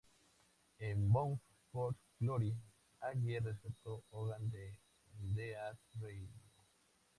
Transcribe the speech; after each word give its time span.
En 0.79 1.11
Bound 1.13 1.39
for 1.71 1.93
Glory, 2.19 2.55
Allie 3.03 3.37
rescató 3.39 4.03
Hogan 4.09 4.49
del 4.49 4.75
Undead 5.19 5.77
Reino. 5.99 6.41